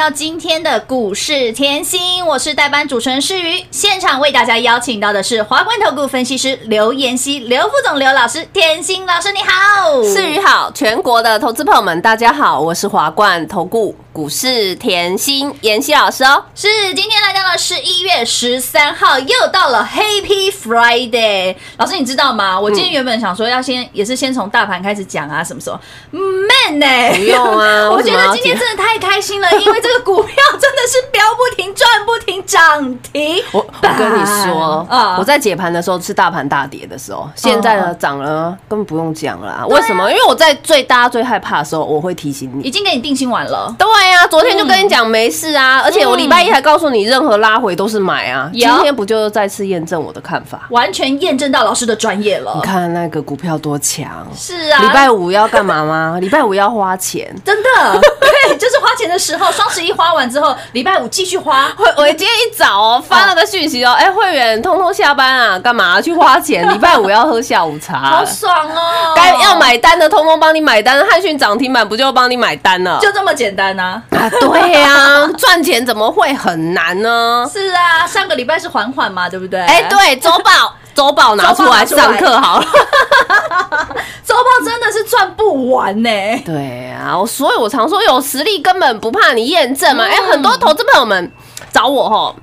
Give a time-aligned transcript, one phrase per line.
[0.00, 3.62] 到今天的股市甜心，我是代班主持人诗瑜。
[3.70, 16.44] 现场为大家邀请到的是华冠投顾分析师刘妍希、刘副总、刘老师，甜心老师你好，世宇好，全国的投资朋友们，大家好，我是华冠投顾股市甜心妍希老师哦。
[16.54, 21.54] 是今天来到了十一月十三号，又到了 Happy Friday。
[21.78, 22.58] 老师，你知道吗？
[22.58, 25.78] 我今天原本想说要先，也是先从大盘开始讲啊，什么时候
[26.10, 33.42] ？Man 呢、不用啊 我觉得今天真的太开心了，因为这个股票真的是飙不停、赚不停、涨停。
[33.52, 40.10] 我我跟你说，啊我在解盘的时候是大盘大跌的时候，现在呢涨了，根本不用讲了啊为什么？
[40.10, 42.64] 因为我在最大家最害怕的时候，我会提醒你。
[42.64, 43.74] 已经给你定心丸了。
[43.78, 48.50] 对呀、昨天就跟你讲没事啊，而且我礼拜一还告诉你，任何拉回都是买啊。
[48.52, 50.66] 今天不就再次验证我的看法？
[50.70, 52.60] 完全验证到老师的专业了你。
[52.62, 54.26] 看那个股票多强！
[54.36, 56.18] 是啊，礼拜五要干嘛吗？
[56.20, 58.00] 礼拜五要花钱，真的
[58.46, 61.68] 对，就是花钱的时候，双十一花完之后，礼拜五继续花。
[61.76, 66.66] 会，我今天一早哦发了个讯息哦，哎，会员通通下班啊，干嘛去花钱？
[66.72, 69.12] 礼拜五要喝下午茶好，爽哦！
[69.16, 72.98] 该要买单的通通帮你买单，汉讯涨停板不就帮你买单了？
[73.00, 77.48] 就这么简单呐、啊，对呀、 赚钱怎么会很难呢？
[77.52, 79.60] 是啊，上个礼拜是缓缓嘛，对不对？
[79.60, 82.66] 哎，，对，周报周报拿出来上课好了。
[84.24, 86.10] 周报真的是赚不完呢、
[86.44, 90.04] 对啊，我所以我常说有实力根本不怕你验证嘛。
[90.04, 91.30] 嗯哎、很多投资朋友们
[91.72, 92.36] 找我吼，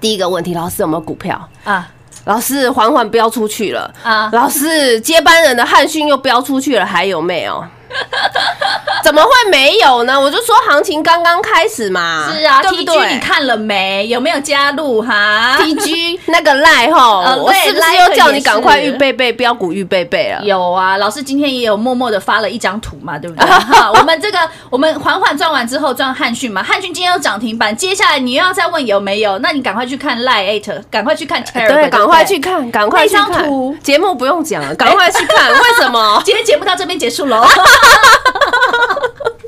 [0.00, 1.48] 第一个问题，老师有没有股票？
[1.64, 1.88] 啊
[2.24, 4.28] 老师缓缓飙出去了啊！
[4.32, 7.64] 老师接班人的汉讯又飙出去了，还有没有？
[9.06, 10.20] 怎么会没有呢？
[10.20, 13.14] 我就说行情刚刚开始嘛，是啊对不，T G 对？
[13.14, 14.04] 你看了没？
[14.08, 20.42] 有没有加入哈？T G 那个赖吼，呃我是不是又叫你赶快预备备标股预备备了？
[20.42, 23.46] 有啊，老师今天也有默默的发了一张图嘛，对不对？
[23.48, 24.38] 哈，我们这个
[24.70, 29.38] 我们缓缓赚完之后赚汉讯嘛，汉讯今天有涨停板，接下来你又要再问有没有？
[29.38, 33.76] 那你赶快去看 Line Eight，赶快去看对，赶快去看，赶快去看图。
[33.84, 35.52] 节目不用讲了，赶快去看。
[35.52, 36.20] 为什么？
[36.26, 37.46] 今天节目到这边结束喽。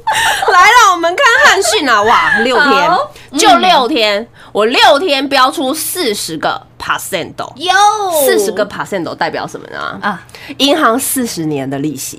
[0.53, 2.91] 来了，我们看汉讯啊，哇，六天。
[3.39, 7.75] 就六天，我六天标出四十个 percent，有
[8.25, 9.99] 四十个 percent 代表什么呢？
[10.01, 10.25] 啊，
[10.57, 12.19] 银行四十年的利息，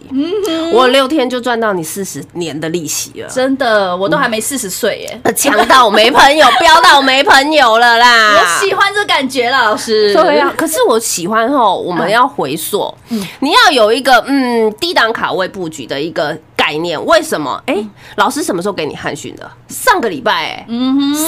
[0.71, 3.27] 我六天就赚到你四十年的利息了。
[3.27, 5.33] 真的，我都还没四十岁耶。
[5.35, 8.35] 强到没朋友，飙到没朋友了啦！
[8.37, 10.13] 我喜欢这感觉了，老师。
[10.13, 12.93] 对啊，可是我喜欢后，我们要回溯，
[13.39, 16.37] 你要有一个嗯低档卡位布局的一个
[16.69, 17.03] 概念。
[17.05, 17.59] 为什么？
[17.65, 17.83] 哎，
[18.17, 19.49] 老师什么时候给你汉训的？
[19.67, 20.67] 上个礼拜哎，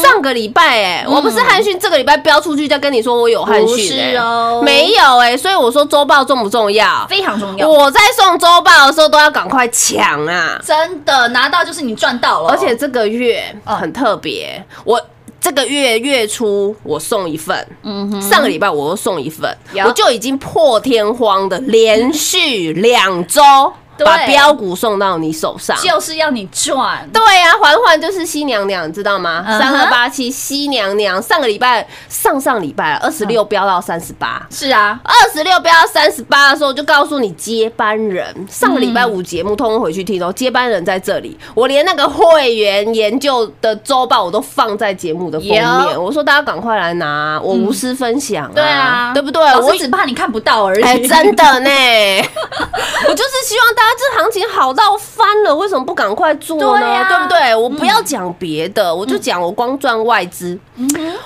[0.03, 7.07] 上个礼拜哎，我不是汉训这个礼拜标出去再跟你说我有汉不讯哎是哦没有哎，所以我说周报重不重要？
[7.09, 7.67] 非常重要。
[7.67, 10.61] 我在送周报的时候都要赶快抢啊！
[10.63, 15.01] 真的拿到就是你赚到了，而且这个月嗯很特别，我
[15.39, 19.55] 这个月月初我送一份，嗯上个礼拜我又送一份，
[19.85, 23.41] 我就已经破天荒的连续两周
[23.90, 25.77] 对把标股送到你手上。
[25.77, 27.07] 就是要你赚。
[27.12, 29.44] 对呀、环环就是西娘娘，你知道吗？
[29.59, 38.33] 三二八七西娘娘，上个礼拜上上礼拜二十六飙到三十八，是啊，二十六飙到三十八的时候，就告诉你接班人。
[38.50, 41.38] 上个礼拜五节目通通回去听哦，接班人在这里。
[41.53, 46.01] 我连那个会员研究的周报我都放在节目的封面。
[46.01, 49.42] 我说大家赶快来拿，我无私分享、啊对啊，对不对？
[49.59, 50.83] 我只怕你看不到而已。
[50.83, 51.69] 哎、真的呢，
[53.07, 56.79] 我就是希望大家这行情好到翻了，为什么不赶快做呢？
[56.79, 57.55] 对啊对不对？
[57.55, 60.57] 我不要讲别的，我就讲我光赚外资，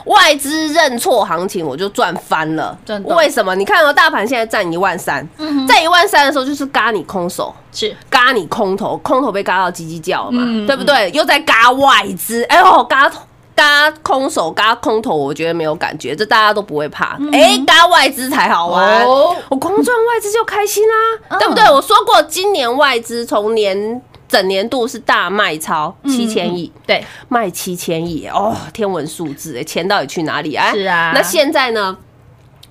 [0.06, 2.78] 外资认错行情我就赚翻了。
[3.06, 3.56] 为什么？
[3.56, 5.28] 你看哦，大盘现在占一万三，
[5.68, 7.54] 在一万三的时候就是嘎你空手。
[7.72, 11.12] 是嘎你空头，空头被嘎到叽叽叫了嘛，嗯对不对？
[11.12, 13.12] 又在嘎外资，哎呦，嘎
[13.56, 17.18] 嘎空手，嘎空头，我觉得没有感觉，这大家都不会怕。
[17.32, 20.94] 哎、嘎外资才好玩，我光赚外资就开心啦、
[21.30, 21.64] 嗯对不对？
[21.72, 26.72] 我说过，今年外资从年整年度是大卖超七千亿。
[26.86, 30.72] 对，卖七千亿哦，天文数字哎，钱到底去哪里啊？
[30.72, 31.98] 是啊那现在呢？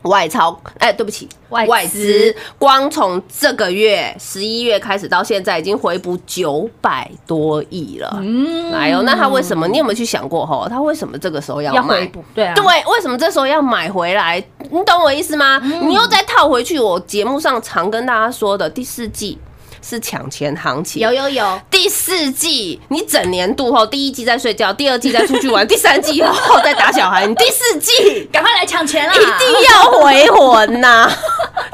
[0.05, 8.19] 外超，哎，对不起，外资外资光从这个月十一月开始到现在，已经回补九百多亿了。
[8.21, 9.67] 嗯来哦，那他为什么？
[9.69, 10.69] 你有没有去想过吼？
[10.69, 12.07] 他为什么这个时候要买要回？
[12.09, 14.43] 补，对啊，对，为什么这时候要买回来？
[14.71, 15.61] 你懂我意思吗？
[15.63, 19.39] 嗯你又再套回去，我节目上常跟大家说的，第四季
[19.87, 29.13] 是抢钱行情，有有有，第四季你整年度后，第一季在睡觉，第二季在出去玩，第三季后再打小孩，你第四季赶快来抢钱啦！
[29.13, 31.11] 一定要回魂呐、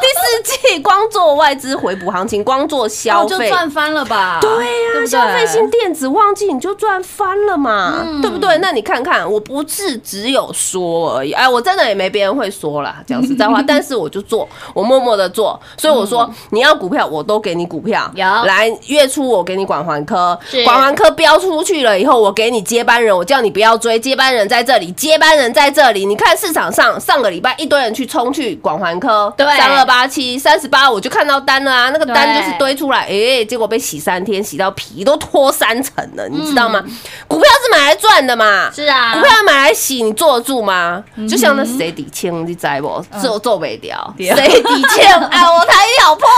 [0.00, 3.48] 第四季光做外资回补行情，光做消哦就费。
[3.48, 4.38] 赚翻了吧？
[4.40, 5.06] 对呀、对不对？
[5.06, 8.20] 消费性电子旺季你就赚翻了嘛，嗯。
[8.20, 8.58] 对不对？
[8.58, 18.24] 那你看看，我不是只有说而已，哎，我真的也没别人会说啦，讲实在话， 但是我就做，我默默的做，所以我说、你要股票，我都给你股票，有。
[18.44, 20.38] 来月初我给你管环科。
[20.48, 29.46] 是，管环科标出去了以后，我给你接班人，我叫你不要追，接班人在这里，接班人在这里，你看市场上上个礼拜一堆人去冲去管环科，对。
[29.56, 36.82] 三二八七三十八，我就看到单了啊，那个单就是堆出来，哎、结果被洗三天，洗到皮都脱三层了，你知道吗？
[36.84, 36.92] 嗯。
[37.26, 39.14] 股票是买来赚的嘛，是啊。
[39.14, 41.02] 股票买来洗，你坐得住吗？
[41.28, 43.04] 就像那谁底清，你知不？
[43.20, 45.04] 做做不掉，对谁底清？
[45.30, 46.28] 哎，我台语好破，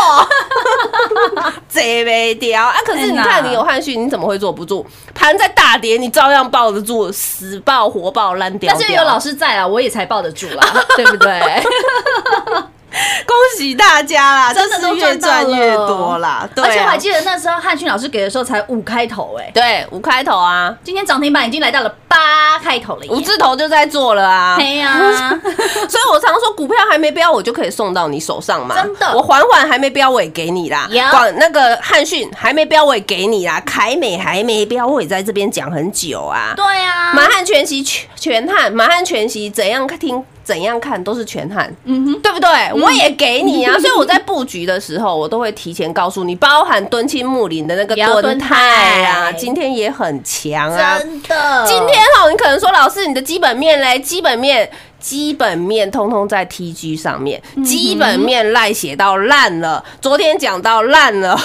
[1.68, 2.75] 坐没掉啊！
[2.85, 4.85] 可是你哎看，你有汉讯，你怎么会坐不住？
[5.14, 8.73] 盘在大跌，你照样抱得住，死抱活抱烂掉。
[8.75, 11.40] 但是有老师在啊，我也才抱得住啦，对不对？
[13.26, 14.52] 恭喜大家啦！
[14.52, 16.49] 真的都越赚越多啦。
[16.54, 23.11] 对啊而且我还记得那时候汉训老师给的时候才五开头哎、对五开头啊，今天涨停板已经来到了八开头了耶。
[23.11, 24.56] 五字头就在做了啊。
[24.58, 25.28] 对呀、
[25.88, 28.75] 所以我常说，股票还没标，我就可以送到你手上嘛。
[28.75, 30.87] 真的我缓缓还没标，我也给你啦。
[30.90, 33.61] 有广那个汉逊还没标，我也给你啦。
[33.64, 36.52] 凯美还没标，我也在这边讲很久啊。
[36.56, 42.49] 对啊，满汉全席全全汉，满汉全席怎样听怎样看都是全汉，嗯哼，对不对？
[42.75, 50.99] 我也给你啊， 所以我在布局的时候，我都会提前告诉你，包含敦亲睦邻的那个敦也要敦泰啊，今天也很强啊。
[50.99, 54.70] 真的，今天哈，你可能说老师，你的基本面嘞，基本面。
[55.02, 59.85] 基本面通通在 TG 上面，基本面赖写到烂了。
[60.00, 61.37] 昨天讲到烂了，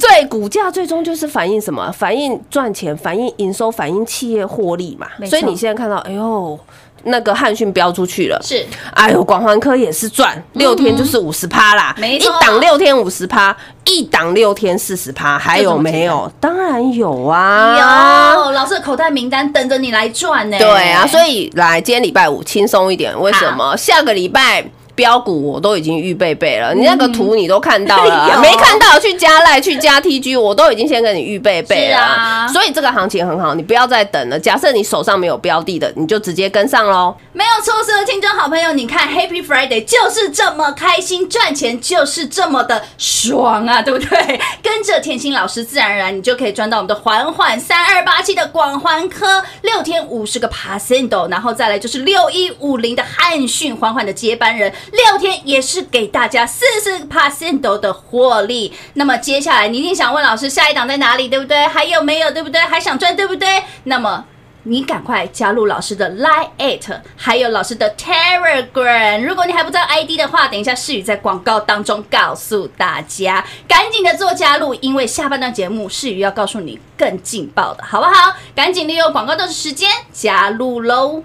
[0.00, 1.92] 最，股价最终就是反映什么？
[1.92, 5.06] 反映赚钱，反映营收，反映企业获利嘛。
[5.26, 6.58] 所以你现在看到，哎呦，
[7.04, 8.64] 那个汉讯飙出去了，是。
[8.94, 12.32] 哎呦，广环科也是赚，六天就是五十趴啦，一没错。
[12.40, 16.32] 档六天五十趴，一档六天四十趴，还有没有？
[16.40, 20.58] 当然有啊，有老师的口袋名单等着你来赚呢。
[20.58, 23.76] 对啊，所以来今天礼拜五轻松一点，为什么？
[23.76, 24.64] 下个礼拜。
[24.94, 34.38] 标股我都已经预备备了，你那个图你都看到了 没看到去加赖去加 TG，我都已经先跟你预备备啊所以这个行情很好，你不要再等了。
[34.38, 37.14] 假设你手上没有标的的，你就直接跟上喽。
[37.32, 44.40] 没有错，所有的听众好朋友，你看 Happy Friday 就是这么开心，赚钱就是这么的爽啊，对不对？
[44.62, 58.72] 跟着甜心老师，自然而然你就可以赚到我们的缓缓三二八七的广环科六天五十个 percent，然后再来就是六一五零的汉讯缓缓的接班人，六天也是给大家四十 percent 的获利。
[58.94, 61.66] 那么接下来你一定想问老师，下一档在哪里，对不对？
[61.66, 62.60] 还有没有，对不对？
[62.60, 63.62] 还想赚，对不对？
[63.84, 64.24] 那么。
[64.66, 69.22] 你赶快加入老师的 Line at，还有老师的 Telegram。
[69.22, 78.34] 如果你还不知道 ID 的话，等一下世宇在广告当中告诉大家，赶紧的做加入，因为下半段节目世宇要告诉你更劲爆的，好不好？
[78.56, 81.22] 赶紧利用广告的时间加入喽！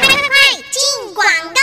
[0.00, 0.08] 快
[0.70, 1.57] 进广告！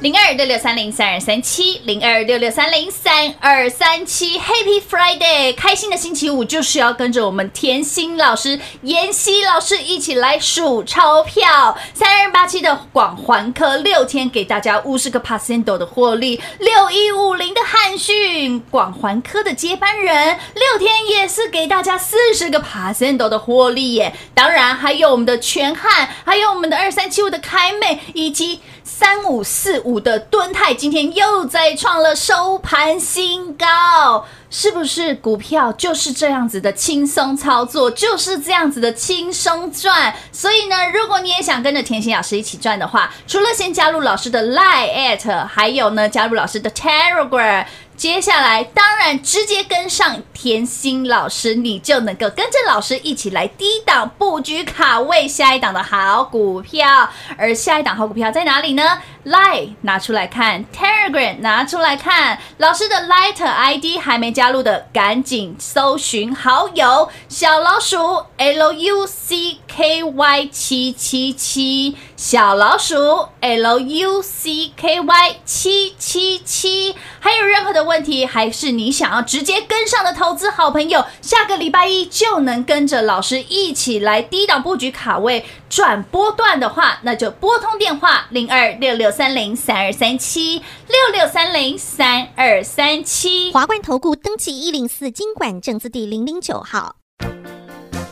[0.00, 5.54] 零二六六三零三二三七，零二六六三零三二三七，Happy Friday！
[5.54, 11.78] 开心的星期五就是要跟着我们甜心老师、妍希老师一起来数钞票。
[11.94, 24.12] 三二八七的广环科六天给大家五十个 percent 的获利，六一五零的汉讯广环科的接班人六天也是给大家四十个 percent 的获利耶。
[24.34, 34.24] 当然还有我们的全汉，还有我们的二三七五的凯美，以及三五四五的敦泰，今天又再创了收盘新高。
[34.48, 40.14] 是不是股票就是这样子的轻松操作，就是这样子的轻松赚？
[40.30, 47.66] 所以呢，如果你也想跟着甜心老师一起赚的话，除了先加入老师的 Line at，还有呢加入老师的 Telegram。
[47.96, 57.08] 接下来，当然直接跟上甜心老师，你就能够跟着老师一起来低档布局卡位下一档的好股票。
[57.38, 62.38] 而下一档好股票在哪里呢？Line 拿出来看，Telegram 拿出来看。
[62.58, 76.94] 老师的 Light ID 还没加入的，赶紧搜寻好友小老鼠 L U C K Y 七七七，小老鼠 L U C K Y 七七七。
[77.18, 90.58] 还有任何的问题，还是你想要直接跟上的投资好朋友，下个礼拜一就能跟着老师一起来低档布局卡位转波段的话，那就拨通电话零二六六三零三二三七
[90.88, 93.50] 六六三零三二三七。
[93.50, 96.96] 华冠投顾登记一零四经管证字第零零九号。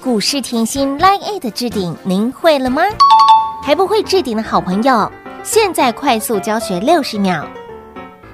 [0.01, 2.83] 股市甜心 Line A 的置顶，您会了吗？
[3.63, 7.47] 还不会置顶的好朋友，现在快速教学六十秒。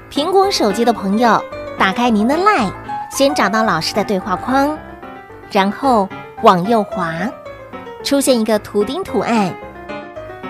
[0.09, 1.43] 苹果手机的朋友，
[1.77, 2.73] 打开您的 Line，
[3.11, 4.79] 先找到老师的对话框，
[5.51, 6.09] 然后
[6.45, 7.29] 往右滑，
[8.05, 9.53] 出现一个图钉图案，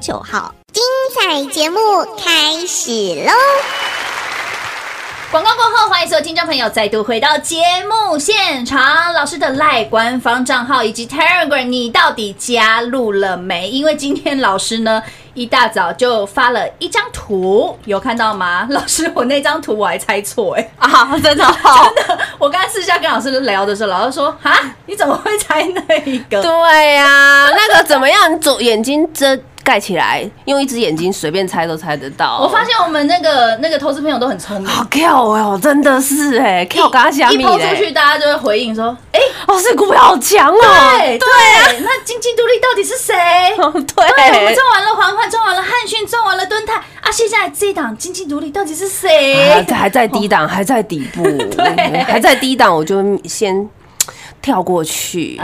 [0.00, 0.54] 九号。
[0.72, 0.82] 精
[1.14, 1.78] 彩节目
[2.16, 2.90] 开始
[3.24, 3.32] 喽！
[5.30, 9.14] 广告过后，欢迎所有听众朋友再度回到节目现场。
[9.14, 13.70] 老师的赖官方账号以及 Telegram，你到底加入了没？
[13.70, 18.66] 因为今天老师呢一大早就发了一张图，有看到吗？
[18.72, 21.90] 老师，我那张图我还猜错哎、啊，真的好。
[21.96, 24.52] 真的，我刚才私下跟老师聊的时候，老师说：“啊，
[24.84, 28.30] 你怎么会猜那一个？”对呀、那个怎么样？
[28.30, 32.38] 你左眼睛遮盖起来，用一只眼睛随便猜都猜得到。
[32.42, 40.58] 我发现我们那个那个投资朋友都很聪明，好跳哦，真的是哎，跳嘎虾米一抛出去，大家就会回应说：“哎、哦，这股票好强哦！
[40.98, 41.28] 对对，
[41.80, 43.14] 那经济独立到底是谁？”
[43.56, 47.10] 对对，我们赚完了环环，赚完了汉讯，赚完了敦泰啊！
[47.12, 49.52] 现在这一档经济独立到底是谁？
[49.52, 51.22] 还在还在低档，还在底部，
[51.56, 53.68] 对还在低档，我就先
[54.42, 55.40] 跳过去。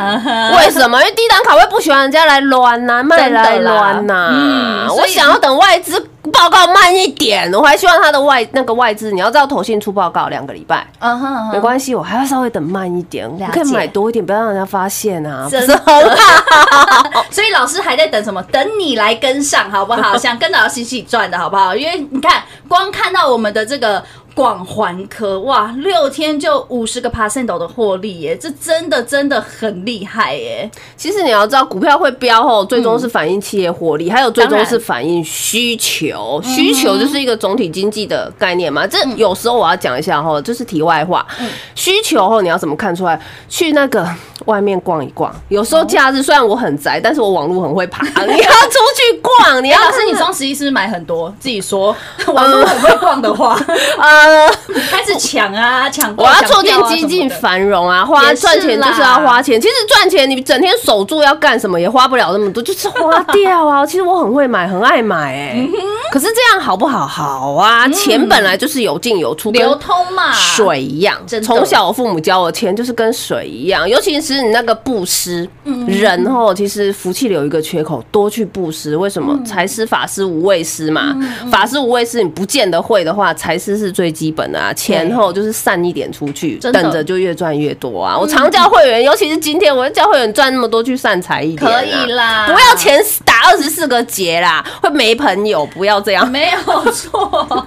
[0.56, 0.98] 为什么？
[1.00, 5.98] 因为低档卡位不喜欢人家来乱呐、卖来乱呐、嗯所以我想要等外资
[6.32, 10.86] 报告慢一点，我还希望他的外那个外资，你要知道投信出报告两个礼拜。
[10.98, 17.24] 嗯哼，没关系，我还要稍微等慢一点，我可以买多一点，不要让人家发现啊，不真是很好。
[17.30, 18.42] 所以老师还在等什么？
[18.50, 20.16] 等你来跟上，好不好？
[20.18, 21.74] 想跟着老师一起赚的好不好？
[21.76, 24.02] 因为你看，光看到我们的这个
[24.38, 30.70] 广环科，哇，六天就五十个 percent 的获利耶，这真的真的很厉害耶。
[30.96, 36.40] 其实你要知道，股票会飙后，最终是反映企业获利，还有最终是反映需求。
[36.44, 38.86] 需求就是一个总体经济的概念嘛。
[38.86, 41.26] 这有时候我要讲一下哈，就是题外话。
[41.74, 43.20] 需求后你要怎么看出来？
[43.48, 44.08] 去那个
[44.48, 45.32] 外面逛一逛。
[45.48, 48.04] 有时候假日虽然我很宅，但是我网络很会爬。
[48.24, 51.32] 你要出去逛，你哎，要老师，你双十一是不是买很多？
[51.38, 51.94] 自己说，
[52.26, 53.58] 网络很会逛的话，
[54.00, 54.50] 呃。
[54.90, 59.60] 开始抢啊，抢，我要促进经济繁荣啊，花赚钱就是要花钱。
[59.60, 63.84] 其实赚钱你整天守住要干什么也花不了那么多， 就是花掉啊。
[63.84, 65.70] 其实我很会买，很爱买哎、嗯
[66.10, 67.06] 可是这样好不好？
[67.06, 78.96] 好啊，钱本来就是有进有出，跟流通嘛，水一样从小我父母教我，钱就是跟水一样，尤其是你那个布施，嗯人哦，其实福气里有一个缺口，多去布施。
[78.96, 79.42] 为什嗯么？
[79.44, 81.16] 财师、法师、无畏师嘛。
[81.50, 84.72] 法师、无畏师，你不见得会的话，财师是最基本的啊。
[84.72, 88.18] 前后就是散一点出去，等着就越赚越多啊。
[88.18, 96.28] 我常教会员，尤其是今天，我要教会员赚那么多，去散财一点啊，可以啦不要钱打二十四个结啦，会没朋友，不要这样。
[96.30, 97.66] 没有错。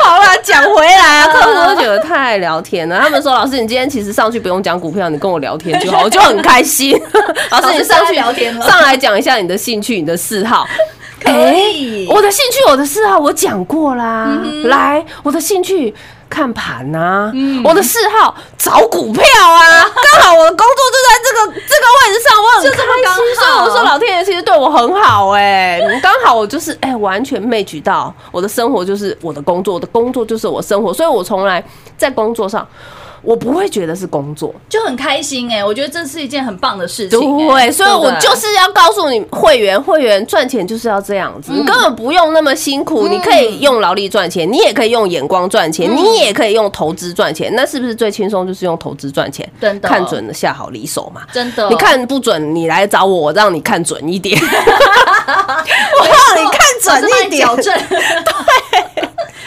[0.00, 2.98] 好啦，讲回来啊，客户都觉得太爱聊天了。
[3.00, 6.98] 他们说：“老师，你今天其实上去不用讲股票，你跟我聊天就好，我就很开心。
[7.50, 10.66] ”老师，你上去聊天了上来讲一下你的兴趣、你的嗜好。
[11.20, 14.40] 可以我的兴趣、我的嗜好我讲过啦。
[14.64, 15.94] 来，我的兴趣。
[16.28, 17.32] 看盘呐、
[17.64, 22.76] 我的嗜好找股票啊， 刚好我的工作就在这个这个位置上，我很开
[23.14, 31.64] 心，所以我说老天爷其实对我很好哎、刚好我就是哎、完全 match 到我的生活就是我的工作，我的工作就是我生活，所以我从来
[31.96, 32.66] 在工作上
[33.22, 37.48] 我不会觉得是工作，就很开心哎、我觉得这是一件很棒的事情、欸。
[37.48, 48.46] 对，所以我就是要告诉你，会员会员赚钱就是要这样子，嗯你根本不用那么辛苦，你可以用劳力赚钱，你也可以用眼光赚嗯钱，你也可以用投资赚钱，那是不是最轻松？
[48.46, 51.22] 就是用投资赚钱，真的看准了下好离手嘛。
[51.32, 54.38] 真的，你看不准，你来找我，我让你看准一点。
[54.40, 57.46] 我让你看准一点。
[57.56, 57.72] 对。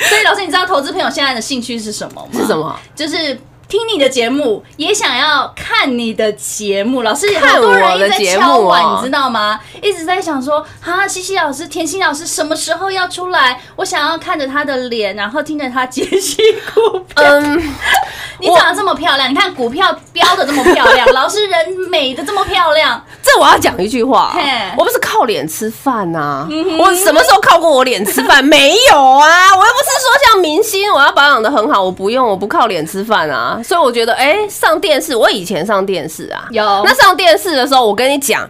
[0.09, 2.39] 所以老师，你知道投资朋友现在的兴趣是什么吗？
[2.39, 2.75] 是什么？
[2.95, 3.39] 就是。
[3.71, 7.03] 听你的节目，也想要看你的节目。
[7.03, 9.57] 老师，看好多人我的一直在敲碗，哦你知道吗？
[9.81, 13.61] 一直在想说，哈，西西老师、甜心老师什么时候要出来？
[13.77, 16.41] 我想要看着他的脸，然后听着他解析
[16.73, 17.23] 股票。
[17.23, 17.73] 嗯，
[18.41, 21.57] 你长得这么漂亮，你看股票标的这么漂亮， 老师人
[21.89, 24.35] 美的这么漂亮，这我要讲一句话，
[24.77, 26.45] 我不是靠脸吃饭呐、
[26.77, 28.43] 我什么时候靠过我脸吃饭？
[28.43, 33.59] 没有啊，我又不是说像明星，我要保养的很好，我不用，我不靠脸吃饭啊。
[33.63, 38.49] 所以我觉得，哎、上电视，我以前上电视啊，有那上电视的时候，我跟你讲。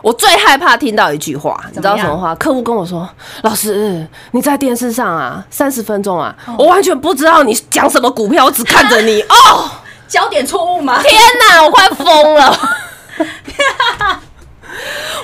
[0.00, 2.32] 我最害怕听到一句话，你知道什么话？
[2.36, 3.06] 客户跟我说
[3.42, 9.68] ：“老师，你在电视上啊，三十分钟啊，哦我完全不知道你讲什么股票，我只看着你哦。
[10.06, 11.02] ”焦点错误吗？
[11.02, 11.20] 天
[11.50, 12.60] 哪，我快疯了！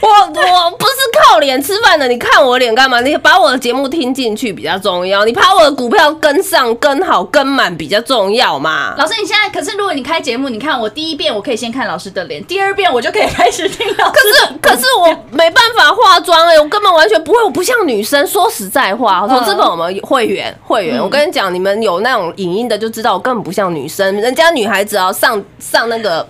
[0.00, 3.00] 我我不是靠脸吃饭的，你看我脸干嘛？
[3.00, 8.94] 你把我的节目听进去比较重要，你把我的股票跟上、跟好、跟满比较重要嘛。
[8.98, 14.12] 老师，你现在可是如果你开节目，你看我第一遍我可以先看老师的脸，第二遍我就可以开始听老师
[14.60, 18.24] 可是可是我没办法化妆哎、我根本完全不会，我不像女生。
[18.26, 24.20] 说实在话，嗯投资本我们会员会员，我跟你讲，你们有那种影音的就知道，我根本不像女生。
[24.20, 26.26] 人家女孩子啊上上那个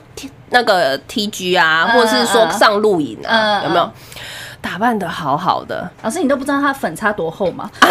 [0.54, 3.92] 那个 TG 啊，嗯或者是说嗯上露营啊，嗯有没有嗯？
[4.60, 7.68] 打扮的好好的，老师，你都不知道他粉擦多厚吗？
[7.82, 7.90] 真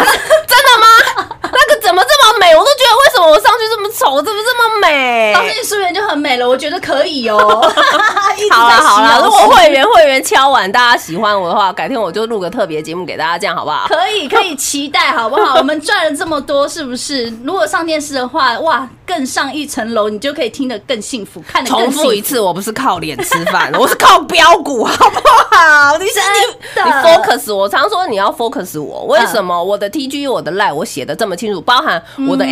[0.80, 1.28] 吗？
[1.42, 2.48] 那个怎么这么美？
[2.56, 5.32] 我都觉得为什么我上去这么丑，怎么这么美？
[5.34, 7.38] 老师，你素颜就很美了，我觉得可以哦。
[8.50, 13.86] 好了好了，如果会员会员敲完，大家喜欢我的话，改天我就录个特别节目给大家，这样好不好？
[13.88, 15.56] 可以 可以期待，好不好？
[15.56, 17.32] 我们赚了这么多，是不是？
[17.44, 25.20] 如果上电视的话，哇，更上一层楼，你就可以听得更幸福，看得更重幸福复一次，我不是靠脸吃饭，我是靠标股，好不
[25.54, 25.96] 好？
[25.98, 32.44] 你是你 你 focus 我，常说你要 focus 我，为什么我的 TG 我的 line 我写的这么清楚，包含我的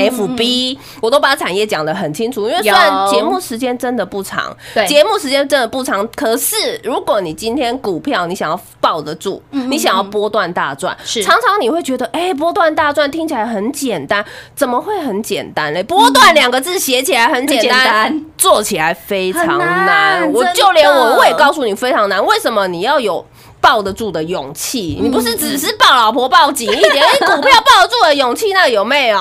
[0.53, 2.49] FB，我都把产业讲得很清楚。
[2.49, 15.83] 因为虽然节目时间真的不长，对节目时间真的不长，可是如果你今天股票你想要抱得住，你想要波段大赚，是常常你会觉得，哎，波段大赚听起来很简单，怎么会很简单嘞？
[15.83, 20.33] 波段两个字写起来很简单单，做起来非常难难。
[20.33, 23.25] 我就连我我也告诉你非常难，为什么你要有？
[23.62, 29.18] 抱得住的勇气，你不是只是抱老婆抱紧一点，你 股票抱得住的勇气，那有没有？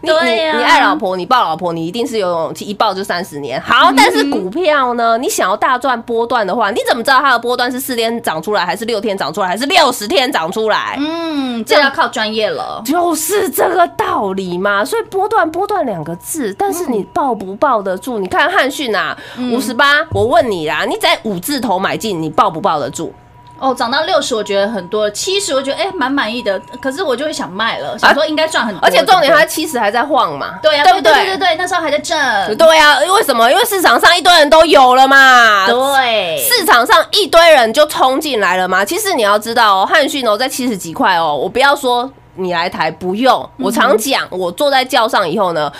[0.00, 3.60] 你你对呀你爱老婆，你抱老婆，你一定是有勇气，一抱就三十年。
[3.60, 10.96] 好，但是股票呢，你想要大赚波段的话，你怎么知道它的波段是四天涨出来，还是六天涨出来，还是六十天涨出来？
[10.98, 12.80] 嗯，这要靠专业了。
[12.86, 18.20] 就是这个道理嘛，所以波段波段两个字，但是你抱不抱得住？
[18.20, 19.18] 你看汉讯啊，
[19.52, 23.12] 五十八，我问你啦，你在五字头买进，你抱不抱得住？
[23.60, 26.58] 哦，涨到六十，我觉得很多；七十，我觉得哎蛮满意的。
[26.80, 28.80] 可是我就会想卖了，想说应该赚很多。
[28.82, 32.18] 而且重点它七十还在晃嘛，对呀，对不对对对对，那时候还在挣。
[32.56, 33.50] 对啊，为什么？
[33.50, 35.66] 因为市场上一堆人都有了嘛。
[35.66, 38.82] 对，市场上一堆人就冲进来了嘛。
[38.82, 45.70] 其实你要知道哦，汉逊哦在七十几块哦，我不要说你来台不用，我常讲，我坐在轿上以后呢。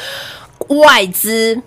[0.70, 1.60] 外资、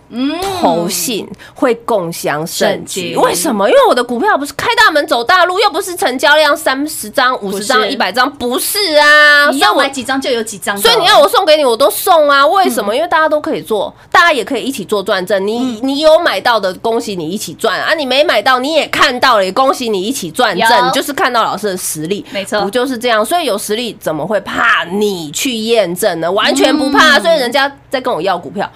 [0.59, 3.67] 投信会共享盛举，盛举为什么？
[3.67, 9.49] 因为我的股票不是开大门走大路，又不是成交量三十张、五十张、一百张，不是啊。
[9.51, 12.47] 你要我买几张就有几张，所以你要我送给你，我都送啊。
[12.47, 12.95] 为什么？
[12.95, 15.45] 因为大家都可以做，大家也可以一起做转正。
[15.45, 17.93] 你你有买到的，恭喜你一起赚啊！
[17.93, 20.87] 你没买到，你也看到了，也恭喜你一起赚正。
[20.87, 23.25] 你就是看到老师的实力，没错不就是这样？
[23.25, 26.31] 所以有实力怎么会怕你去验证呢？
[26.31, 27.19] 完全不怕。
[27.19, 28.71] 所以人家在跟我要股票。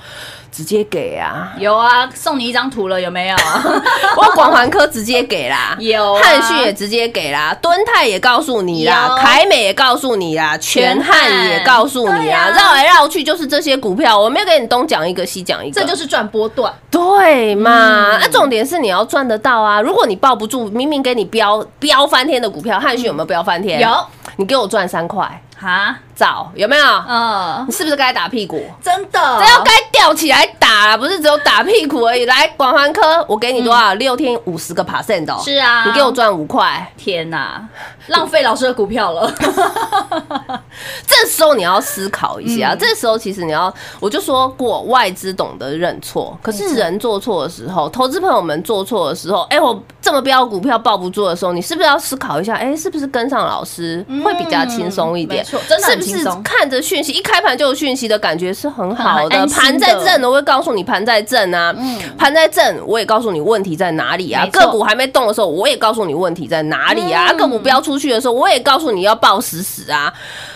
[0.57, 1.53] 直接给啊！
[1.59, 3.35] 有啊，送你一张图了，有没有？
[4.17, 16.73] 我广环科直接给啦，有啊汉讯也直接给啦，敦泰也告诉你啦，有凯美也告诉你啦，全汉也告诉你对啊，啊绕来绕去就是这些股票，我没有给你东讲一个西讲一个，这就是赚波段。
[16.89, 18.13] 对嘛？
[18.13, 19.79] 嗯那重点是你要赚得到啊！
[19.79, 23.79] 如果你抱不住，明明给你飙飙翻天的股票，汉讯有没有飙翻天？
[23.79, 23.89] 有，
[24.37, 26.85] 你给我赚三块，哈，找有没有？
[27.07, 28.59] 嗯你，是不是该打屁股？
[28.81, 32.25] 真的，这要该吊起来打啦，不是只有打屁股而已。
[32.25, 33.93] 来，广环科，我给你多少？
[33.93, 35.39] 六天五十个 percent 哦。
[35.43, 36.91] 是啊你给我赚五块。
[36.97, 37.61] 天哪，
[38.07, 39.31] 浪费老师的股票了。
[41.05, 55.43] 这时候你要思考一下，嗯这时候其实你要，我就说过，外资懂得认错，可是人做错的时候，投资朋友们做错的时候，哎，我这么标股票抱不住的时候，你是不是要思考一下，哎，是不是跟上老师会比较轻松一点？
[55.43, 59.47] 嗯没错真的是不是看着讯息一开盘就有讯息的感觉是很好的？
[59.47, 61.73] 盘在的正，我会告诉你盘在正啊，
[62.17, 64.45] 盘在正，我也告诉你问题在哪里啊。
[64.47, 67.31] 个股还没动的时候，我也告诉你问题在哪里啊。
[67.31, 70.11] 嗯个股飙出去的时候，我也告诉你要抱死死啊。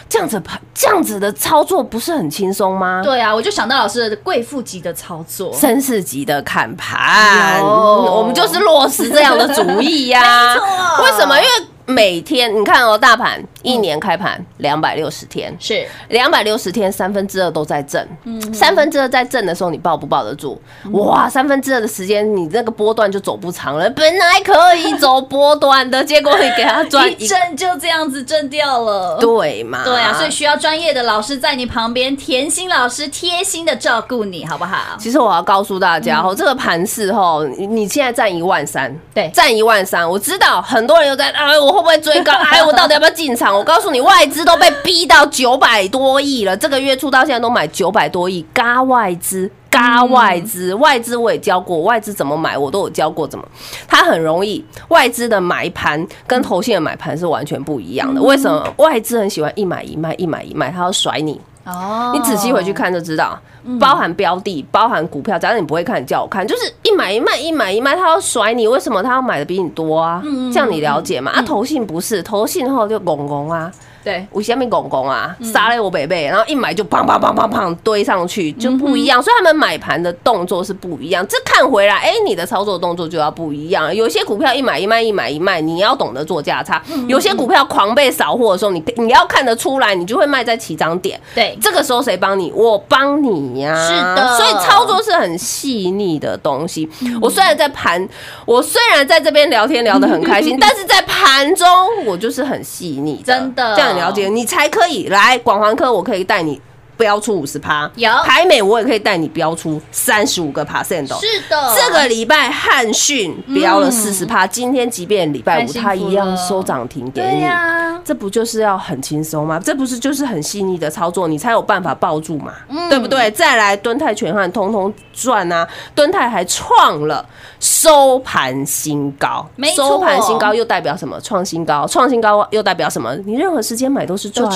[0.09, 3.01] 这样子盘，这样子的操作不是很轻松吗？
[3.01, 5.53] 对啊，我就想到老师的贵妇级的操作。
[5.53, 10.55] 绅士级的看盘，我们就是落实这样的主意呀、
[11.01, 11.37] 为什么？
[11.37, 11.49] 因为
[11.85, 18.07] 每天你看哦，大盘一年开盘两百六十天，是两百六十天，三分之二都在震。
[18.23, 20.59] 嗯三分之二在震的时候，你抱不抱得住？
[20.91, 23.89] 哇，三分之二的时间，你那个波段就走不长了。
[23.91, 29.17] 本来可以走波段的，结果你给他赚一一震就这样子震掉了。
[29.19, 29.83] 对嘛？
[29.83, 34.97] 对啊，所以需要专业的老师在你旁边，甜心老师贴心的照顾你，好不好？
[34.99, 40.07] 其实我要告诉大家哦，这个盘势哦，你你现在占一万三，对占一万三。
[40.09, 42.33] 我知道很多人又在，哎，我会不会追高？
[42.51, 43.50] 哎，我到底要不要进场？
[43.51, 49.49] 我告诉你，外资都被逼到九百多亿了，这个月初到现在都买九百多亿，嘎外资。
[49.69, 53.47] 嘎外资，外资我也教过，外资怎么买我都有教过怎么，
[53.87, 58.21] 它很容易，外资的买盘跟投信的买盘是完全不一样的。
[58.21, 58.73] 为什么？
[58.77, 61.39] 外资很喜欢一买一卖，一买一卖，它要甩你。
[61.65, 63.39] 哦你仔细回去看就知道，
[63.79, 65.37] 包含标的，包含股票。
[65.37, 70.21] 假如你不会看，你叫我看，就是一买一卖，一买一卖，他要甩你，为什么他要买的比你多啊？
[70.51, 71.31] 这样你了解吗？
[71.31, 73.71] 啊，投信不是，投信后就拱拱啊。
[74.03, 79.21] 对，我下面拱拱啊，杀了我北北，然后一买就砰砰砰砰砰堆上去，就不一样。
[79.21, 81.25] 所以他们买盘的动作是不一样。
[81.27, 83.93] 这看回来，哎，你的操作动作就要不一样。
[83.95, 91.19] 有些股票一买一卖，一买一卖，你要懂得做价差；有些股票狂被扫货的时候，你你要看得出来，你就会卖在起涨点。
[91.35, 92.51] 对这个时候谁帮你？
[92.53, 96.89] 我帮你呀、是的所以操作是很细腻的东西。
[97.21, 98.07] 我虽然在盘，
[98.45, 101.67] 我虽然在这边聊天聊得很开心， 但是在盘中
[102.05, 106.61] 我就是很细腻，真的这样你了解，你才可以来广环科，我可以带你。
[106.97, 111.17] 标出五十趴，有台美我也可以带你标出三十五个 percent 哦。
[111.19, 119.59] 是的，这个礼拜汉讯标了四十趴，今天即便礼拜五太幸福它一样收涨停给对你，呀，这不就是要很轻松吗？
[119.65, 123.31] 这不是就是很细腻的操作，你才有办法抱住嘛，嗯对不对？
[123.31, 127.25] 再来敦泰全汉通通赚啊，敦泰还创了
[127.59, 129.45] 收盘新高。
[129.75, 131.19] 收盘新高又代表什么？
[131.21, 133.15] 创新高，创新高又代表什么？
[133.25, 134.49] 你任何时间买都是赚、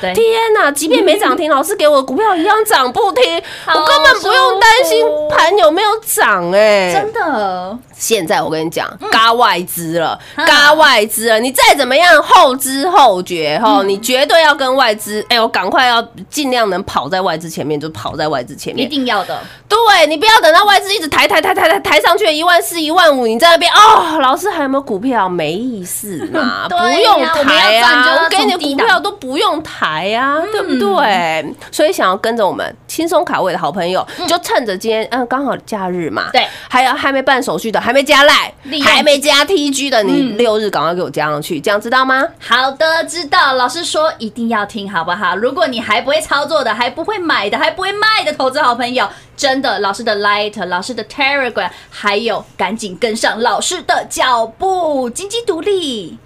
[0.00, 0.14] 天
[0.54, 18.88] 哪，即便没涨停，老师给我的股票一样涨不停， 我根本不用担心盘有没有涨哎、真的现在我跟你讲，嘎外资了，嗯嘎外资了，你再怎么样后知后觉嗯哈，你绝对要跟外资，哎，我赶快要尽量能跑在外资前面，就跑在外资前面一。
[18.90, 25.28] 定要的，对你不要等到外资一直抬抬抬抬抬抬上去一万四一万五，你在那边哦，老师还有没有股票？
[25.28, 31.54] 没意思嘛，不用抬啊，我给你股票都不用抬啊，对不对？
[31.70, 42.24] 所以想要跟着我们轻松卡位的好朋友，就趁着今天嗯刚好假日嘛，对，还有还没办手续的，还没加赖还没加 TG 的，你嗯六日赶快给我加上去，这样知道吗？
[42.38, 43.54] 好的，知道。
[43.54, 45.34] 老师说一定要听，好不好？
[45.34, 56.16] 如果你还不会操作的，还不会买的，还不会卖的投资好朋友，真的，老师的 Light、老师的 Telegram，还有赶紧跟上老师的脚步，经济独立。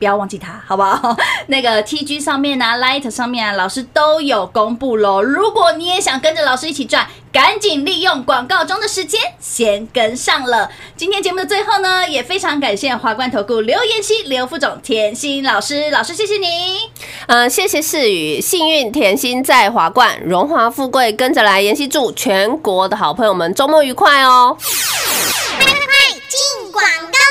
[0.00, 1.14] 不要忘记它，好不好？
[1.48, 5.22] 那个 T G 上面啊，Light 上面啊，老师都有公布喽。
[5.22, 10.70] 如果你也想跟着老师一起赚，赶紧利用广告中的时间先跟上了。
[10.96, 16.78] 今天节目的最后呢，也非常感谢华冠投顾刘妍希、刘副总、甜心老师，老师谢谢你。
[17.26, 21.60] 嗯，谢谢世宇，幸运甜心在华冠，荣华富贵跟着来。
[21.60, 24.56] 妍希祝全国的好朋友们周末愉快哦。
[26.30, 27.29] 进广告喽！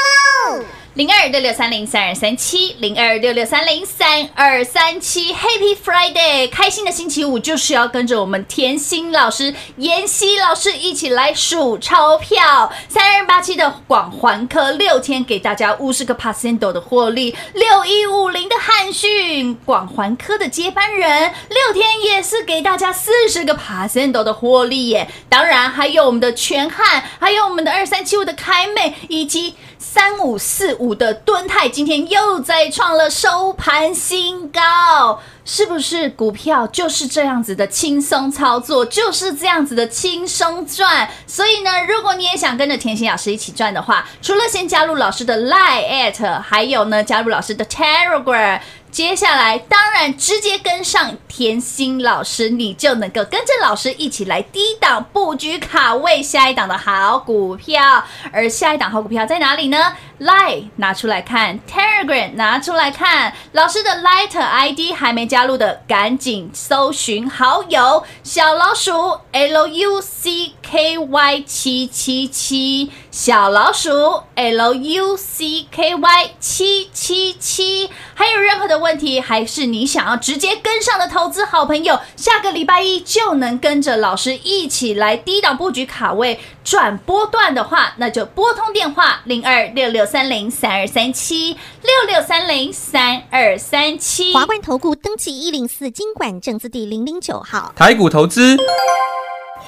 [0.96, 6.50] 零二六六三零三二三七，零二六六三零三二三七，Happy Friday！
[6.50, 12.74] 开心的星期五就是要跟着我们甜心老师、妍希老师一起来数钞票。
[12.88, 25.08] 三二八七的广环科六天给大家五十个 percent 的获利，六一五零的汉讯广环科的接班人六天也是给大家四十个 percent 的获利耶。
[25.30, 35.22] 当然还有我们的全汉，还有我们的二三七五的凯美，以及三五四五的敦泰，今天又再创了收盘新高。
[35.46, 41.10] 是不是股票就是这样子的轻松操作，就是这样子的轻松赚？
[41.26, 48.60] 所以呢，如果你也想跟着甜心老师一起赚的话，除了先加入老师的 Line at，还有呢加入老师的 Telegram。
[48.92, 58.04] 接下来，当然直接跟上甜心老师，你就能够跟着老师一起来低档布局卡位下一档的好股票。
[58.34, 59.78] 而下一档好股票在哪里呢
[60.20, 63.34] ？Line 拿出来看，Telegram 拿出来看。
[63.52, 77.90] 老师的 Light ID 还没加入的，赶紧搜寻好友小老鼠 L U C K Y 七七七，小老鼠 L U C K Y 七七七。
[78.14, 94.32] 还有任何的问题，还是你想要直接跟上的投资好朋友，下个礼拜一就能跟着老师一起来低档布局卡位转波段的话，那就拨通电话零二六六三零三二三七六六三零三二三七。
[94.36, 97.74] 华冠投顾登记一零四经管证字第零零九号。
[97.76, 98.56] 台股投资，